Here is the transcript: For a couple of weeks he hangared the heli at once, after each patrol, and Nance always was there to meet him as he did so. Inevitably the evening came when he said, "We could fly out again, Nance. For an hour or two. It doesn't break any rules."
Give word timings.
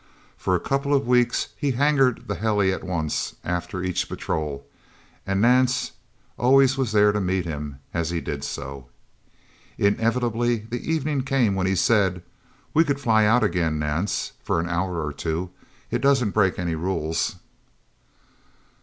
For 0.35 0.55
a 0.55 0.59
couple 0.59 0.95
of 0.95 1.05
weeks 1.05 1.49
he 1.55 1.73
hangared 1.73 2.27
the 2.27 2.33
heli 2.33 2.73
at 2.73 2.83
once, 2.83 3.35
after 3.43 3.83
each 3.83 4.09
patrol, 4.09 4.65
and 5.27 5.39
Nance 5.39 5.91
always 6.39 6.75
was 6.75 6.91
there 6.91 7.11
to 7.11 7.21
meet 7.21 7.45
him 7.45 7.77
as 7.93 8.09
he 8.09 8.19
did 8.19 8.43
so. 8.43 8.87
Inevitably 9.77 10.65
the 10.67 10.91
evening 10.91 11.21
came 11.21 11.53
when 11.53 11.67
he 11.67 11.75
said, 11.75 12.23
"We 12.73 12.83
could 12.83 12.99
fly 12.99 13.25
out 13.25 13.43
again, 13.43 13.77
Nance. 13.77 14.31
For 14.41 14.59
an 14.59 14.67
hour 14.67 15.05
or 15.05 15.13
two. 15.13 15.51
It 15.91 16.01
doesn't 16.01 16.31
break 16.31 16.57
any 16.57 16.73
rules." 16.73 17.35